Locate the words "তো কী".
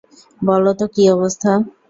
0.79-1.03